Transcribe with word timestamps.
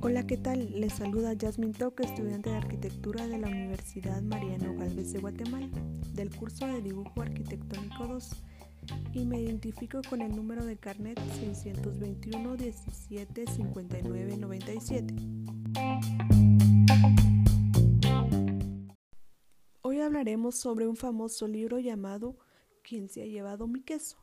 Hola, 0.00 0.26
¿qué 0.26 0.36
tal? 0.36 0.80
Les 0.80 0.92
saluda 0.92 1.36
Jasmine 1.40 1.72
Toque, 1.72 2.02
estudiante 2.02 2.50
de 2.50 2.56
arquitectura 2.56 3.28
de 3.28 3.38
la 3.38 3.46
Universidad 3.46 4.20
Mariano 4.22 4.74
Galvez 4.74 5.12
de 5.12 5.20
Guatemala, 5.20 5.68
del 6.14 6.34
curso 6.34 6.66
de 6.66 6.82
dibujo 6.82 7.22
arquitectónico 7.22 8.08
2, 8.08 8.42
y 9.12 9.24
me 9.24 9.40
identifico 9.40 10.00
con 10.10 10.20
el 10.20 10.34
número 10.34 10.64
de 10.64 10.76
carnet 10.78 11.20
621 11.38 12.56
17 12.56 13.46
59 13.46 14.36
97. 14.38 15.14
Hoy 19.82 20.00
hablaremos 20.00 20.56
sobre 20.56 20.88
un 20.88 20.96
famoso 20.96 21.46
libro 21.46 21.78
llamado 21.78 22.36
¿Quién 22.82 23.08
se 23.08 23.22
ha 23.22 23.26
llevado 23.26 23.68
mi 23.68 23.82
queso? 23.82 24.21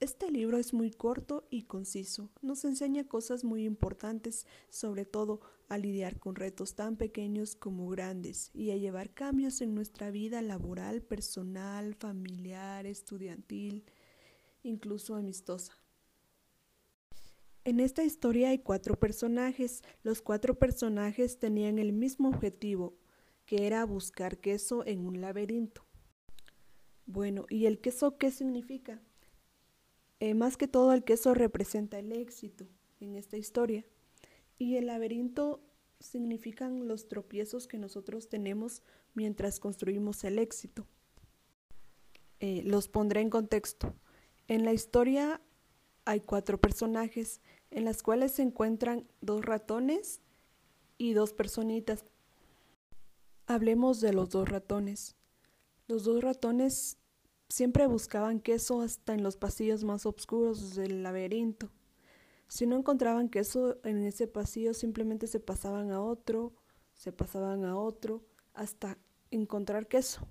Este 0.00 0.30
libro 0.30 0.56
es 0.56 0.72
muy 0.72 0.90
corto 0.90 1.46
y 1.50 1.64
conciso. 1.64 2.30
Nos 2.40 2.64
enseña 2.64 3.06
cosas 3.06 3.44
muy 3.44 3.66
importantes, 3.66 4.46
sobre 4.70 5.04
todo 5.04 5.42
a 5.68 5.76
lidiar 5.76 6.18
con 6.18 6.36
retos 6.36 6.74
tan 6.74 6.96
pequeños 6.96 7.54
como 7.54 7.86
grandes 7.90 8.50
y 8.54 8.70
a 8.70 8.78
llevar 8.78 9.12
cambios 9.12 9.60
en 9.60 9.74
nuestra 9.74 10.10
vida 10.10 10.40
laboral, 10.40 11.02
personal, 11.02 11.94
familiar, 11.96 12.86
estudiantil, 12.86 13.84
incluso 14.62 15.16
amistosa. 15.16 15.74
En 17.64 17.78
esta 17.78 18.02
historia 18.02 18.48
hay 18.48 18.60
cuatro 18.60 18.98
personajes. 18.98 19.82
Los 20.02 20.22
cuatro 20.22 20.58
personajes 20.58 21.38
tenían 21.38 21.78
el 21.78 21.92
mismo 21.92 22.30
objetivo, 22.30 22.96
que 23.44 23.66
era 23.66 23.84
buscar 23.84 24.38
queso 24.38 24.82
en 24.86 25.04
un 25.04 25.20
laberinto. 25.20 25.84
Bueno, 27.04 27.44
¿y 27.50 27.66
el 27.66 27.82
queso 27.82 28.16
qué 28.16 28.30
significa? 28.30 29.02
Eh, 30.20 30.34
más 30.34 30.56
que 30.58 30.68
todo 30.68 30.92
el 30.92 31.02
queso 31.02 31.34
representa 31.34 31.98
el 31.98 32.12
éxito 32.12 32.66
en 33.00 33.16
esta 33.16 33.38
historia 33.38 33.86
y 34.58 34.76
el 34.76 34.86
laberinto 34.86 35.62
significan 35.98 36.86
los 36.86 37.08
tropiezos 37.08 37.66
que 37.66 37.78
nosotros 37.78 38.28
tenemos 38.28 38.82
mientras 39.14 39.58
construimos 39.58 40.22
el 40.24 40.38
éxito. 40.38 40.86
Eh, 42.38 42.62
los 42.64 42.88
pondré 42.88 43.22
en 43.22 43.30
contexto. 43.30 43.94
En 44.46 44.64
la 44.64 44.72
historia 44.72 45.40
hay 46.04 46.20
cuatro 46.20 46.60
personajes 46.60 47.40
en 47.70 47.84
las 47.84 48.02
cuales 48.02 48.32
se 48.32 48.42
encuentran 48.42 49.06
dos 49.20 49.44
ratones 49.44 50.20
y 50.98 51.14
dos 51.14 51.32
personitas. 51.32 52.04
Hablemos 53.46 54.00
de 54.00 54.12
los 54.12 54.30
dos 54.30 54.48
ratones. 54.48 55.16
Los 55.86 56.04
dos 56.04 56.22
ratones 56.22 56.98
Siempre 57.50 57.88
buscaban 57.88 58.38
queso 58.38 58.80
hasta 58.80 59.12
en 59.12 59.24
los 59.24 59.36
pasillos 59.36 59.82
más 59.82 60.06
oscuros 60.06 60.76
del 60.76 61.02
laberinto. 61.02 61.68
Si 62.46 62.64
no 62.64 62.76
encontraban 62.76 63.28
queso 63.28 63.84
en 63.84 64.04
ese 64.04 64.28
pasillo, 64.28 64.72
simplemente 64.72 65.26
se 65.26 65.40
pasaban 65.40 65.90
a 65.90 66.00
otro, 66.00 66.52
se 66.94 67.10
pasaban 67.10 67.64
a 67.64 67.76
otro, 67.76 68.22
hasta 68.54 68.98
encontrar 69.32 69.88
queso. 69.88 70.28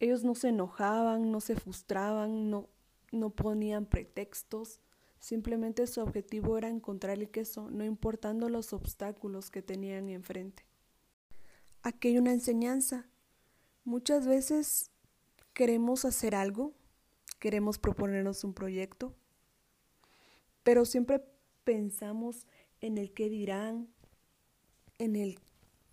Ellos 0.00 0.24
no 0.24 0.34
se 0.34 0.48
enojaban, 0.48 1.30
no 1.30 1.40
se 1.40 1.54
frustraban, 1.54 2.50
no, 2.50 2.68
no 3.12 3.30
ponían 3.30 3.86
pretextos, 3.86 4.80
simplemente 5.20 5.86
su 5.86 6.00
objetivo 6.00 6.58
era 6.58 6.68
encontrar 6.68 7.18
el 7.18 7.30
queso, 7.30 7.70
no 7.70 7.84
importando 7.84 8.48
los 8.48 8.72
obstáculos 8.72 9.48
que 9.50 9.62
tenían 9.62 10.08
enfrente. 10.08 10.64
Aquí 11.82 12.08
hay 12.08 12.18
una 12.18 12.32
enseñanza. 12.32 13.06
Muchas 13.84 14.26
veces 14.26 14.90
queremos 15.56 16.04
hacer 16.04 16.34
algo, 16.34 16.74
queremos 17.38 17.78
proponernos 17.78 18.44
un 18.44 18.52
proyecto, 18.52 19.16
pero 20.62 20.84
siempre 20.84 21.24
pensamos 21.64 22.46
en 22.82 22.98
el 22.98 23.14
qué 23.14 23.30
dirán, 23.30 23.88
en 24.98 25.16
el 25.16 25.38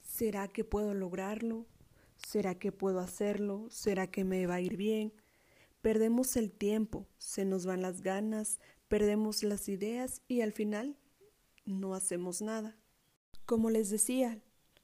¿será 0.01 0.49
que 0.49 0.65
puedo 0.65 0.93
lograrlo? 0.93 1.65
¿Será 2.27 2.55
que 2.59 2.73
puedo 2.73 2.99
hacerlo? 2.99 3.67
¿Será 3.69 4.07
que 4.07 4.25
me 4.25 4.47
va 4.47 4.55
a 4.55 4.61
ir 4.61 4.75
bien? 4.75 5.13
Perdemos 5.81 6.35
el 6.35 6.51
tiempo, 6.51 7.07
se 7.17 7.45
nos 7.45 7.65
van 7.65 7.81
las 7.81 8.01
ganas, 8.01 8.59
perdemos 8.89 9.43
las 9.43 9.69
ideas 9.69 10.21
y 10.27 10.41
al 10.41 10.51
final 10.51 10.97
no 11.63 11.93
hacemos 11.93 12.41
nada. 12.41 12.77
Como 13.45 13.69
les 13.69 13.89
decía, 13.89 14.41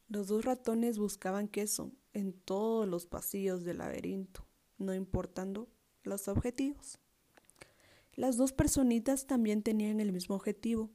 los 0.08 0.28
dos 0.28 0.46
ratones 0.46 0.98
buscaban 0.98 1.50
queso 1.50 1.92
en 2.14 2.32
todos 2.32 2.88
los 2.88 3.08
pasillos 3.08 3.66
del 3.66 3.80
laberinto 3.80 4.49
no 4.80 4.94
importando 4.94 5.68
los 6.04 6.28
objetivos. 6.28 7.00
Las 8.16 8.38
dos 8.38 8.52
personitas 8.52 9.28
también 9.28 9.64
tenían 9.64 10.00
el 10.00 10.12
mismo 10.12 10.36
objetivo. 10.36 10.90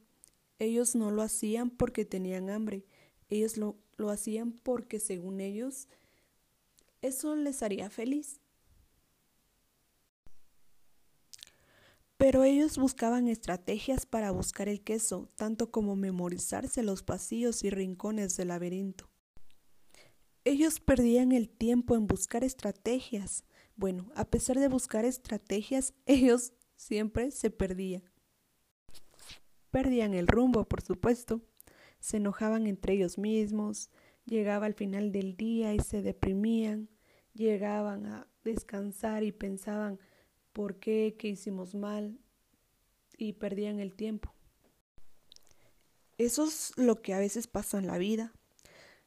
Ellos 0.59 0.95
no 0.95 1.11
lo 1.11 1.21
hacían 1.21 1.69
porque 1.69 2.05
tenían 2.05 2.49
hambre, 2.49 2.85
ellos 3.29 3.57
lo, 3.57 3.77
lo 3.97 4.09
hacían 4.09 4.53
porque 4.53 4.99
según 4.99 5.41
ellos 5.41 5.87
eso 7.01 7.35
les 7.35 7.61
haría 7.61 7.89
feliz. 7.89 8.39
Pero 12.17 12.43
ellos 12.43 12.77
buscaban 12.77 13.27
estrategias 13.27 14.05
para 14.05 14.31
buscar 14.31 14.69
el 14.69 14.81
queso, 14.81 15.29
tanto 15.35 15.69
como 15.69 15.95
memorizarse 15.95 16.81
los 16.81 17.03
pasillos 17.03 17.63
y 17.63 17.69
rincones 17.69 18.37
del 18.37 18.47
laberinto. 18.47 19.09
Ellos 20.45 20.79
perdían 20.79 21.31
el 21.31 21.49
tiempo 21.49 21.95
en 21.95 22.07
buscar 22.07 22.43
estrategias, 22.43 23.43
bueno, 23.75 24.11
a 24.15 24.25
pesar 24.25 24.59
de 24.59 24.67
buscar 24.67 25.05
estrategias, 25.05 25.93
ellos 26.05 26.53
siempre 26.75 27.31
se 27.31 27.49
perdían. 27.49 28.03
Perdían 29.71 30.13
el 30.13 30.27
rumbo, 30.27 30.65
por 30.65 30.81
supuesto. 30.81 31.41
Se 31.99 32.17
enojaban 32.17 32.67
entre 32.67 32.93
ellos 32.93 33.17
mismos, 33.17 33.89
llegaba 34.25 34.65
al 34.65 34.73
final 34.73 35.11
del 35.11 35.35
día 35.35 35.73
y 35.73 35.79
se 35.79 36.01
deprimían, 36.01 36.89
llegaban 37.33 38.05
a 38.05 38.27
descansar 38.43 39.23
y 39.23 39.31
pensaban 39.31 39.99
por 40.53 40.79
qué, 40.79 41.15
qué 41.17 41.29
hicimos 41.29 41.73
mal 41.73 42.19
y 43.17 43.33
perdían 43.33 43.79
el 43.79 43.95
tiempo. 43.95 44.33
Eso 46.17 46.45
es 46.45 46.71
lo 46.77 47.01
que 47.01 47.13
a 47.13 47.19
veces 47.19 47.47
pasa 47.47 47.77
en 47.77 47.87
la 47.87 47.97
vida. 47.97 48.33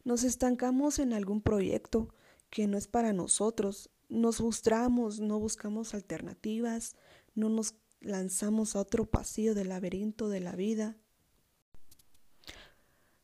Nos 0.05 0.25
estancamos 0.25 0.99
en 0.99 1.13
algún 1.13 1.41
proyecto 1.41 2.15
que 2.51 2.67
no 2.67 2.77
es 2.77 2.89
para 2.89 3.13
nosotros 3.13 3.91
nos 4.09 4.39
frustramos, 4.39 5.21
no 5.21 5.39
buscamos 5.39 5.95
alternativas, 5.95 6.97
no 7.35 7.49
nos 7.49 7.75
lanzamos 8.01 8.75
a 8.75 8.81
otro 8.81 9.07
pasillo 9.07 9.55
del 9.55 9.69
laberinto 9.69 10.29
de 10.29 10.41
la 10.41 10.57
vida. 10.57 10.97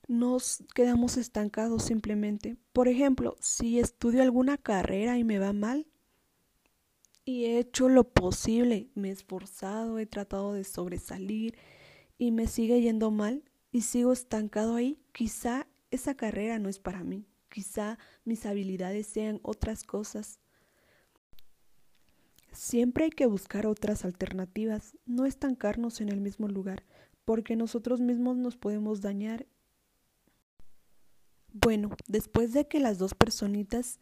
Nos 0.07 0.63
quedamos 0.75 1.17
estancados 1.17 1.85
simplemente. 1.85 2.57
Por 2.73 2.89
ejemplo, 2.89 3.37
si 3.41 3.79
estudio 3.79 4.23
alguna 4.23 4.59
carrera 4.59 5.19
y 5.19 5.25
me 5.25 5.39
va 5.39 5.53
mal, 5.53 5.87
y 7.25 7.47
he 7.47 7.59
hecho 7.59 7.89
lo 7.89 8.05
posible, 8.13 8.91
me 8.95 9.09
he 9.09 9.13
esforzado, 9.13 9.99
he 9.99 10.05
tratado 10.05 10.53
de 10.53 10.65
sobresalir 10.65 11.57
y 12.19 12.33
me 12.33 12.47
sigue 12.47 12.83
yendo 12.83 13.11
mal 13.11 13.45
y 13.73 13.81
sigo 13.81 14.13
estancado 14.13 14.75
ahí, 14.77 15.01
quizá 15.13 15.67
esa 15.91 16.15
carrera 16.15 16.59
no 16.59 16.69
es 16.69 16.79
para 16.79 17.03
mí, 17.03 17.27
quizá 17.49 17.99
mis 18.27 18.45
habilidades 18.45 19.07
sean 19.07 19.41
otras 19.43 19.85
cosas 19.85 20.39
Siempre 22.55 23.05
hay 23.05 23.11
que 23.11 23.27
buscar 23.27 23.67
otras 23.67 24.05
alternativas, 24.05 24.97
no 25.07 25.27
estancarnos 25.27 26.01
en 26.01 26.09
el 26.09 26.21
mismo 26.21 26.47
lugar, 26.47 26.85
porque 27.25 27.57
nosotros 27.57 28.01
mismos 28.01 28.37
nos 28.37 28.57
podemos 28.57 29.01
dañar. 29.01 29.47
Bueno, 31.53 31.91
después 32.07 32.53
de 32.53 32.69
que 32.69 32.79
las 32.79 32.99
dos 32.99 33.15
personitas 33.15 33.99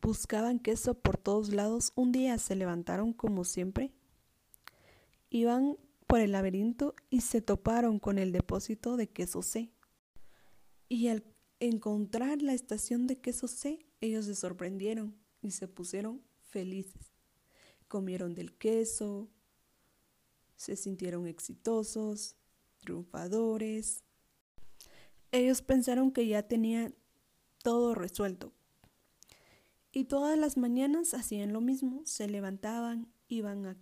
buscaban 0.00 0.58
queso 0.58 0.94
por 0.94 1.18
todos 1.18 1.52
lados, 1.52 1.92
un 1.94 2.12
día 2.12 2.38
se 2.38 2.56
levantaron 2.56 3.12
como 3.12 3.44
siempre, 3.44 3.92
iban 5.28 5.76
por 6.06 6.20
el 6.20 6.32
laberinto 6.32 6.94
y 7.10 7.20
se 7.20 7.42
toparon 7.42 7.98
con 7.98 8.18
el 8.18 8.32
depósito 8.32 8.96
de 8.96 9.08
queso 9.08 9.42
C. 9.42 9.70
Y 10.88 11.08
al 11.08 11.24
encontrar 11.60 12.40
la 12.40 12.54
estación 12.54 13.06
de 13.06 13.20
queso 13.20 13.48
C, 13.48 13.86
ellos 14.00 14.24
se 14.24 14.34
sorprendieron 14.34 15.14
y 15.42 15.50
se 15.50 15.68
pusieron 15.68 16.22
felices 16.40 17.11
comieron 17.92 18.32
del 18.32 18.54
queso, 18.54 19.28
se 20.56 20.76
sintieron 20.76 21.26
exitosos, 21.26 22.36
triunfadores. 22.78 24.02
Ellos 25.30 25.60
pensaron 25.60 26.10
que 26.10 26.26
ya 26.26 26.42
tenían 26.42 26.94
todo 27.62 27.94
resuelto. 27.94 28.54
Y 29.92 30.04
todas 30.04 30.38
las 30.38 30.56
mañanas 30.56 31.12
hacían 31.12 31.52
lo 31.52 31.60
mismo, 31.60 32.00
se 32.06 32.28
levantaban, 32.28 33.12
iban 33.28 33.66
a, 33.66 33.76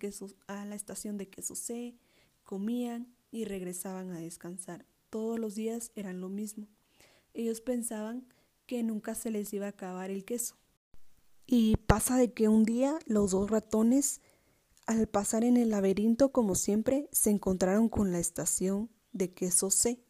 a 0.49 0.65
la 0.65 0.75
estación 0.75 1.17
de 1.17 1.29
queso 1.29 1.55
C, 1.55 1.95
comían 2.43 3.15
y 3.31 3.45
regresaban 3.45 4.11
a 4.11 4.19
descansar. 4.19 4.87
Todos 5.09 5.39
los 5.39 5.55
días 5.55 5.93
eran 5.95 6.21
lo 6.21 6.29
mismo. 6.29 6.67
Ellos 7.33 7.61
pensaban 7.61 8.27
que 8.67 8.83
nunca 8.83 9.15
se 9.15 9.31
les 9.31 9.53
iba 9.53 9.67
a 9.67 9.71
acabar 9.71 10.11
el 10.11 10.25
queso. 10.25 10.60
Y 11.46 11.76
pasa 11.87 12.16
de 12.16 12.32
que 12.32 12.48
un 12.48 12.64
día 12.64 12.98
los 13.06 13.32
dos 13.32 13.50
ratones 13.50 14.20
Al 14.87 15.06
pasar 15.06 15.44
en 15.44 15.56
el 15.56 15.70
laberinto, 15.70 16.32
como 16.32 16.54
siempre, 16.54 17.08
se 17.12 17.31
encontraron 17.31 17.88
con 17.88 18.10
la 18.12 18.19
estación 18.19 18.90
de 19.12 19.32
queso 19.32 19.70
C. 19.70 20.04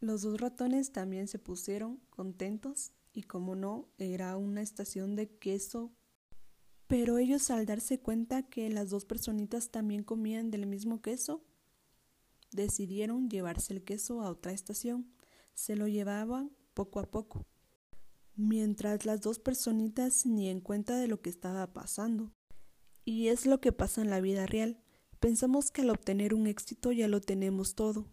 Los 0.00 0.22
dos 0.22 0.40
ratones 0.40 0.92
también 0.92 1.28
se 1.28 1.38
pusieron 1.38 1.98
contentos 2.10 2.92
y 3.14 3.22
como 3.22 3.54
no, 3.54 3.88
era 3.98 4.36
una 4.36 4.60
estación 4.62 5.16
de 5.16 5.28
queso. 5.38 5.92
Pero 6.88 7.18
ellos 7.18 7.50
al 7.50 7.64
darse 7.64 8.00
cuenta 8.00 8.42
que 8.42 8.68
las 8.68 8.90
dos 8.90 9.04
personitas 9.04 9.70
también 9.70 10.02
comían 10.04 10.50
del 10.50 10.66
mismo 10.66 11.00
queso, 11.00 11.44
decidieron 12.50 13.30
llevarse 13.30 13.72
el 13.72 13.82
queso 13.84 14.20
a 14.20 14.30
otra 14.30 14.52
estación. 14.52 15.10
Se 15.54 15.76
lo 15.76 15.88
llevaban 15.88 16.50
poco 16.74 17.00
a 17.00 17.10
poco, 17.10 17.46
mientras 18.36 19.04
las 19.06 19.20
dos 19.20 19.38
personitas 19.38 20.26
ni 20.26 20.48
en 20.48 20.60
cuenta 20.60 20.96
de 20.96 21.08
lo 21.08 21.20
que 21.20 21.30
estaba 21.30 21.72
pasando. 21.72 22.32
Y 23.04 23.28
es 23.28 23.46
lo 23.46 23.60
que 23.60 23.72
pasa 23.72 24.00
en 24.00 24.10
la 24.10 24.20
vida 24.20 24.46
real. 24.46 24.80
Pensamos 25.20 25.70
que 25.70 25.82
al 25.82 25.90
obtener 25.90 26.34
un 26.34 26.46
éxito 26.46 26.92
ya 26.92 27.08
lo 27.08 27.20
tenemos 27.20 27.74
todo, 27.74 28.08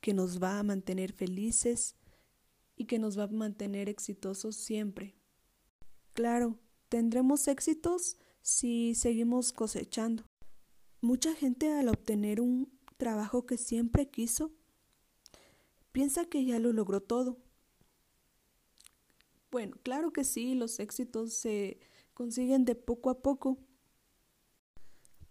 que 0.00 0.14
nos 0.14 0.42
va 0.42 0.58
a 0.58 0.62
mantener 0.62 1.12
felices 1.12 1.96
y 2.76 2.86
que 2.86 2.98
nos 2.98 3.18
va 3.18 3.24
a 3.24 3.28
mantener 3.28 3.88
exitosos 3.88 4.56
siempre. 4.56 5.16
Claro, 6.12 6.58
tendremos 6.88 7.48
éxitos 7.48 8.16
si 8.42 8.94
seguimos 8.94 9.52
cosechando. 9.52 10.24
Mucha 11.00 11.34
gente 11.34 11.72
al 11.72 11.88
obtener 11.88 12.40
un 12.40 12.72
trabajo 12.96 13.46
que 13.46 13.58
siempre 13.58 14.08
quiso, 14.08 14.52
piensa 15.92 16.24
que 16.26 16.44
ya 16.44 16.58
lo 16.58 16.72
logró 16.72 17.02
todo. 17.02 17.38
Bueno, 19.56 19.78
claro 19.82 20.12
que 20.12 20.22
sí, 20.22 20.54
los 20.54 20.80
éxitos 20.80 21.32
se 21.32 21.80
consiguen 22.12 22.66
de 22.66 22.74
poco 22.74 23.08
a 23.08 23.22
poco, 23.22 23.56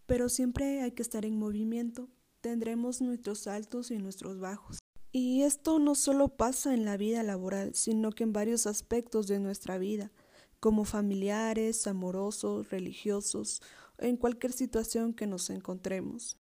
pero 0.07 0.30
siempre 0.30 0.81
hay 0.81 0.94
que 0.94 1.04
estar 1.04 1.25
en 1.25 1.38
movimiento. 1.38 2.10
Tendremos 2.42 3.01
nuestros 3.01 3.45
altos 3.45 3.92
y 3.92 4.00
nuestros 4.00 4.39
bajos. 4.39 4.80
Y 5.12 5.44
esto 5.44 5.77
no 5.77 5.94
solo 5.94 6.30
pasa 6.30 6.74
en 6.74 6.86
la 6.86 6.98
vida 6.98 7.22
laboral, 7.22 7.75
sino 7.75 8.10
que 8.10 8.24
en 8.24 8.33
varios 8.33 8.66
aspectos 8.66 9.27
de 9.27 9.38
nuestra 9.38 9.77
vida, 9.77 10.12
como 10.60 10.86
familiares, 10.86 11.86
amorosos, 11.86 12.72
religiosos, 12.72 13.62
en 14.00 14.18
cualquier 14.18 14.54
situación 14.54 15.13
que 15.13 15.27
nos 15.27 15.51
encontremos. 15.51 16.39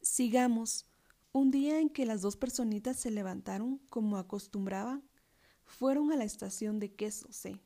Sigamos. 0.00 0.86
Un 1.32 1.50
día 1.50 1.78
en 1.78 1.90
que 1.90 2.06
las 2.06 2.22
dos 2.22 2.38
personitas 2.38 2.98
se 2.98 3.10
levantaron 3.10 3.82
como 3.90 4.16
acostumbraban, 4.16 5.06
fueron 5.78 6.12
a 6.12 6.16
la 6.16 6.24
estación 6.24 6.78
de 6.78 6.94
queso 6.94 7.32
C. 7.32 7.60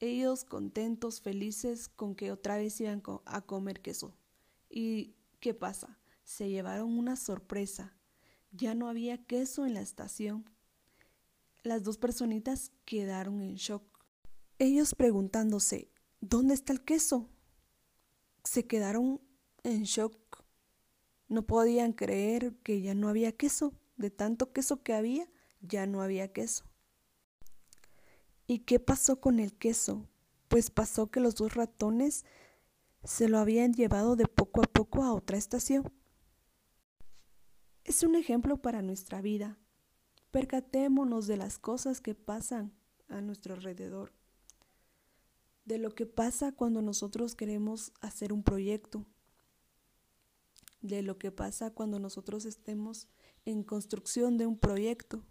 Ellos 0.00 0.44
contentos, 0.44 1.20
felices 1.20 1.88
con 1.88 2.14
que 2.14 2.32
otra 2.32 2.56
vez 2.56 2.80
iban 2.80 3.02
a 3.24 3.40
comer 3.42 3.80
queso. 3.80 4.14
¿Y 4.68 5.14
qué 5.40 5.54
pasa? 5.54 5.98
Se 6.24 6.48
llevaron 6.48 6.98
una 6.98 7.16
sorpresa. 7.16 7.96
Ya 8.50 8.74
no 8.74 8.88
había 8.88 9.24
queso 9.24 9.66
en 9.66 9.74
la 9.74 9.80
estación. 9.80 10.50
Las 11.62 11.82
dos 11.82 11.98
personitas 11.98 12.72
quedaron 12.84 13.40
en 13.40 13.54
shock. 13.54 13.84
Ellos 14.58 14.94
preguntándose, 14.94 15.90
¿dónde 16.20 16.54
está 16.54 16.72
el 16.72 16.82
queso? 16.82 17.30
Se 18.42 18.66
quedaron 18.66 19.20
en 19.62 19.84
shock 19.84 20.44
no 21.28 21.46
podían 21.46 21.92
creer 21.92 22.54
que 22.62 22.80
ya 22.80 22.94
no 22.94 23.08
había 23.08 23.32
queso. 23.32 23.74
De 23.96 24.10
tanto 24.10 24.52
queso 24.52 24.82
que 24.82 24.92
había, 24.92 25.28
ya 25.60 25.86
no 25.86 26.02
había 26.02 26.32
queso. 26.32 26.64
¿Y 28.46 28.60
qué 28.60 28.78
pasó 28.78 29.20
con 29.20 29.38
el 29.38 29.54
queso? 29.54 30.06
Pues 30.48 30.70
pasó 30.70 31.10
que 31.10 31.20
los 31.20 31.34
dos 31.34 31.54
ratones 31.54 32.24
se 33.02 33.28
lo 33.28 33.38
habían 33.38 33.72
llevado 33.72 34.16
de 34.16 34.26
poco 34.26 34.62
a 34.62 34.66
poco 34.66 35.02
a 35.02 35.12
otra 35.12 35.36
estación. 35.36 35.92
Es 37.84 38.02
un 38.02 38.14
ejemplo 38.14 38.56
para 38.58 38.82
nuestra 38.82 39.20
vida. 39.20 39.58
Percatémonos 40.30 41.26
de 41.26 41.36
las 41.36 41.58
cosas 41.58 42.00
que 42.00 42.14
pasan 42.14 42.72
a 43.08 43.20
nuestro 43.20 43.54
alrededor, 43.54 44.12
de 45.64 45.78
lo 45.78 45.94
que 45.94 46.06
pasa 46.06 46.52
cuando 46.52 46.82
nosotros 46.82 47.34
queremos 47.34 47.92
hacer 48.00 48.32
un 48.32 48.42
proyecto, 48.42 49.06
de 50.80 51.02
lo 51.02 51.18
que 51.18 51.30
pasa 51.30 51.70
cuando 51.70 51.98
nosotros 51.98 52.44
estemos 52.46 53.08
en 53.44 53.62
construcción 53.62 54.36
de 54.36 54.46
un 54.46 54.58
proyecto. 54.58 55.22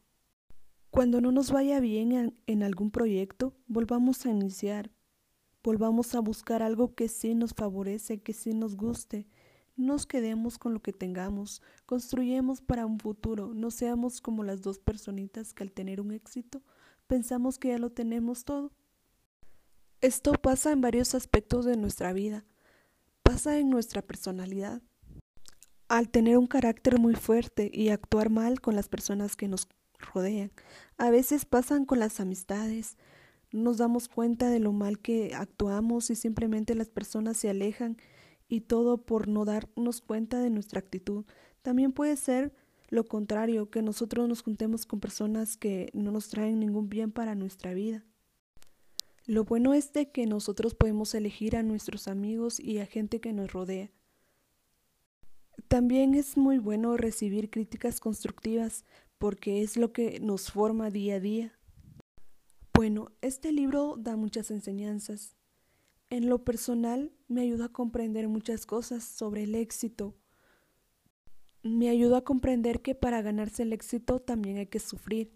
Cuando 0.94 1.22
no 1.22 1.32
nos 1.32 1.50
vaya 1.50 1.80
bien 1.80 2.38
en, 2.46 2.62
algún 2.62 2.92
proyecto, 2.92 3.56
volvamos 3.66 4.28
a 4.28 4.30
iniciar, 4.30 4.92
volvamos 5.64 6.14
a 6.14 6.20
buscar 6.20 6.62
algo 6.62 6.94
que 6.94 7.08
sí 7.08 7.34
nos 7.34 7.56
favorece, 7.56 8.22
que 8.22 8.32
sí 8.32 8.54
nos 8.54 8.78
guste. 8.78 9.26
No 9.76 9.94
nos 9.94 10.06
quedemos 10.06 10.60
con 10.60 10.72
lo 10.72 10.84
que 10.84 10.94
tengamos, 10.94 11.64
construyemos 11.88 12.62
para 12.62 12.86
un 12.86 13.00
futuro, 13.00 13.56
no 13.56 13.72
seamos 13.72 14.22
como 14.22 14.44
las 14.44 14.62
dos 14.62 14.78
personitas 14.78 15.52
que 15.56 15.64
al 15.64 15.72
tener 15.72 16.00
un 16.00 16.12
éxito 16.12 16.62
pensamos 17.08 17.58
que 17.58 17.70
ya 17.70 17.80
lo 17.80 17.90
tenemos 17.90 18.46
todo. 18.46 18.72
Esto 20.00 20.34
pasa 20.34 20.72
en 20.72 20.82
varios 20.82 21.16
aspectos 21.16 21.66
de 21.66 21.76
nuestra 21.76 22.14
vida, 22.14 22.46
pasa 23.24 23.58
en 23.58 23.72
nuestra 23.72 24.04
personalidad, 24.04 24.84
al 25.88 26.12
tener 26.12 26.38
un 26.38 26.46
carácter 26.46 27.00
muy 27.00 27.16
fuerte 27.16 27.72
y 27.74 27.90
actuar 27.90 28.30
mal 28.30 28.62
con 28.62 28.76
las 28.76 28.90
personas 28.90 29.36
que 29.36 29.48
nos 29.48 29.68
rodean. 30.04 30.52
A 30.98 31.10
veces 31.10 31.46
pasan 31.46 31.86
con 31.86 32.00
las 32.00 32.20
amistades, 32.20 32.98
nos 33.52 33.78
damos 33.78 34.08
cuenta 34.08 34.50
de 34.50 34.60
lo 34.60 34.72
mal 34.72 35.00
que 35.00 35.34
actuamos 35.36 36.10
y 36.10 36.16
simplemente 36.16 36.76
las 36.76 36.90
personas 36.90 37.38
se 37.38 37.50
alejan 37.50 37.98
y 38.48 38.62
todo 38.62 39.06
por 39.06 39.28
no 39.28 39.46
darnos 39.46 40.02
cuenta 40.02 40.40
de 40.40 40.50
nuestra 40.50 40.80
actitud. 40.80 41.26
También 41.62 41.92
puede 41.92 42.18
ser 42.18 42.54
lo 42.94 43.06
contrario, 43.06 43.72
que 43.72 43.82
nosotros 43.82 44.30
nos 44.30 44.44
juntemos 44.44 44.86
con 44.86 45.00
personas 45.00 45.58
que 45.58 45.90
no 45.94 46.12
nos 46.12 46.30
traen 46.30 46.60
ningún 46.60 46.90
bien 46.90 47.12
para 47.12 47.34
nuestra 47.34 47.74
vida. 47.74 48.06
Lo 49.26 49.46
bueno 49.46 49.74
es 49.74 49.94
de 49.94 50.12
que 50.12 50.28
nosotros 50.28 50.76
podemos 50.76 51.16
elegir 51.16 51.56
a 51.56 51.64
nuestros 51.64 52.08
amigos 52.08 52.60
y 52.60 52.78
a 52.78 52.86
gente 52.86 53.20
que 53.20 53.34
nos 53.34 53.52
rodea. 53.52 53.90
También 55.68 56.14
es 56.14 56.38
muy 56.38 56.60
bueno 56.60 56.96
recibir 56.96 57.50
críticas 57.50 58.00
constructivas 58.00 58.86
porque 59.24 59.62
es 59.62 59.78
lo 59.78 59.94
que 59.94 60.20
nos 60.20 60.52
forma 60.52 60.90
día 60.90 61.16
a 61.16 61.20
día. 61.22 61.58
Bueno, 62.74 63.14
este 63.22 63.54
libro 63.54 63.96
da 63.98 64.18
muchas 64.18 64.52
enseñanzas. 64.52 65.38
En 66.10 66.28
lo 66.28 66.44
personal 66.44 67.14
me 67.30 67.40
ayuda 67.40 67.68
a 67.68 67.72
comprender 67.72 68.28
muchas 68.28 68.66
cosas 68.66 69.06
sobre 69.06 69.44
el 69.44 69.56
éxito. 69.56 70.14
Me 71.62 71.88
ayuda 71.88 72.18
a 72.18 72.24
comprender 72.26 72.82
que 72.82 72.96
para 72.96 73.22
ganarse 73.22 73.64
el 73.64 73.72
éxito 73.72 74.20
también 74.20 74.58
hay 74.58 74.68
que 74.68 74.80
sufrir. 74.80 75.32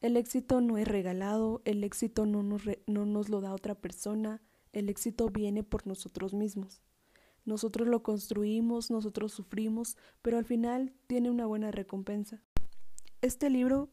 El 0.00 0.16
éxito 0.16 0.62
no 0.62 0.78
es 0.78 0.88
regalado, 0.88 1.60
el 1.66 1.84
éxito 1.84 2.24
no 2.24 2.42
nos, 2.42 2.62
no 2.86 3.04
nos 3.04 3.28
lo 3.28 3.42
da 3.42 3.52
otra 3.52 3.74
persona, 3.74 4.40
el 4.72 4.88
éxito 4.88 5.28
viene 5.28 5.62
por 5.62 5.86
nosotros 5.86 6.32
mismos. 6.32 6.80
Nosotros 7.44 7.86
lo 7.86 8.02
construimos, 8.02 8.90
nosotros 8.90 9.30
sufrimos, 9.30 9.98
pero 10.22 10.38
al 10.38 10.46
final 10.46 10.94
tiene 11.06 11.28
una 11.28 11.44
buena 11.44 11.70
recompensa. 11.70 12.42
Este 13.26 13.50
libro, 13.50 13.90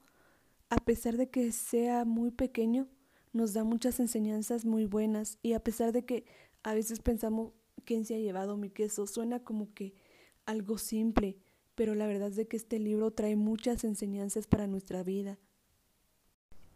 a 0.70 0.76
pesar 0.76 1.18
de 1.18 1.28
que 1.28 1.52
sea 1.52 2.06
muy 2.06 2.30
pequeño, 2.30 2.88
nos 3.32 3.54
da 3.54 3.64
muchas 3.64 4.00
enseñanzas 4.00 4.64
muy 4.64 4.86
buenas 4.86 5.40
y 5.42 5.54
a 5.54 5.60
pesar 5.60 5.92
de 5.92 6.06
que 6.06 6.26
a 6.62 6.76
veces 6.76 7.00
pensamos 7.00 7.52
quién 7.84 8.06
se 8.06 8.14
ha 8.14 8.20
llevado 8.20 8.58
mi 8.58 8.70
queso, 8.70 9.08
suena 9.08 9.40
como 9.40 9.74
que 9.74 9.96
algo 10.46 10.78
simple, 10.78 11.40
pero 11.74 11.96
la 11.96 12.06
verdad 12.06 12.28
es 12.28 12.36
de 12.36 12.48
que 12.48 12.58
este 12.58 12.78
libro 12.78 13.10
trae 13.10 13.36
muchas 13.36 13.84
enseñanzas 13.84 14.46
para 14.46 14.68
nuestra 14.68 15.02
vida. 15.02 15.40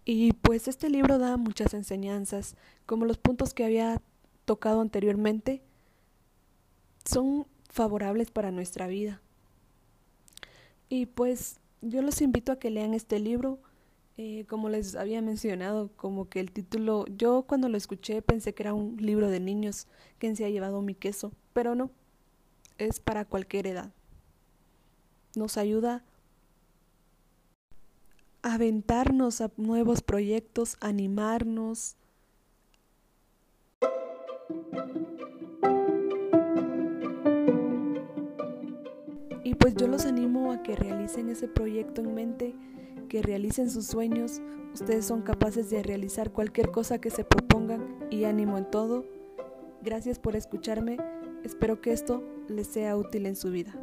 Y 0.04 0.34
pues 0.34 0.68
este 0.68 0.90
libro 0.90 1.20
da 1.20 1.38
muchas 1.38 1.76
enseñanzas, 1.76 2.56
como 2.88 3.06
los 3.06 3.20
puntos 3.20 3.54
que 3.54 3.66
había 3.66 4.02
tocado 4.46 4.82
anteriormente, 4.82 5.62
son 7.06 7.46
favorables 7.70 8.32
para 8.32 8.50
nuestra 8.50 8.88
vida. 8.88 9.22
Y 10.90 11.06
pues 11.06 11.60
yo 11.82 12.02
los 12.02 12.22
invito 12.22 12.52
a 12.52 12.60
que 12.60 12.70
lean 12.70 12.94
este 12.94 13.20
libro. 13.20 13.60
Eh, 14.20 14.46
como 14.50 14.68
les 14.70 14.96
había 14.96 15.22
mencionado, 15.22 15.92
como 15.96 16.28
que 16.28 16.40
el 16.40 16.52
título, 16.52 17.06
yo 17.06 17.44
cuando 17.44 17.70
lo 17.70 17.78
escuché 17.78 18.24
pensé 18.24 18.56
que 18.56 18.64
era 18.64 18.74
un 18.74 18.98
libro 18.98 19.30
de 19.30 19.40
niños, 19.40 19.86
quien 20.18 20.36
se 20.36 20.44
ha 20.44 20.50
llevado 20.50 20.82
mi 20.82 20.96
queso, 20.96 21.32
pero 21.54 21.76
no, 21.76 21.92
es 22.80 23.00
para 23.00 23.26
cualquier 23.26 23.68
edad. 23.68 23.92
Nos 25.36 25.58
ayuda 25.58 26.04
a 28.42 28.56
aventarnos 28.56 29.42
a 29.42 29.52
nuevos 29.56 30.02
proyectos, 30.02 30.78
animarnos, 30.80 31.96
pues 39.68 39.76
yo 39.76 39.88
los 39.90 40.06
animo 40.06 40.54
a 40.54 40.64
que 40.64 40.78
realicen 40.78 41.28
ese 41.28 41.50
proyecto 41.50 42.00
en 42.00 42.16
mente, 42.16 42.56
que 43.10 43.22
realicen 43.22 43.70
sus 43.70 43.86
sueños. 43.86 44.42
Ustedes 44.74 45.04
son 45.04 45.24
capaces 45.24 45.70
de 45.70 45.84
realizar 45.84 46.32
cualquier 46.32 46.72
cosa 46.72 47.02
que 47.02 47.10
se 47.10 47.26
propongan 47.26 47.86
y 48.10 48.24
ánimo 48.24 48.58
en 48.58 48.72
todo. 48.72 49.04
Gracias 49.84 50.20
por 50.20 50.38
escucharme. 50.38 50.96
Espero 51.44 51.82
que 51.82 51.92
esto 51.92 52.24
les 52.48 52.68
sea 52.68 52.96
útil 52.96 53.26
en 53.26 53.36
su 53.36 53.52
vida. 53.52 53.76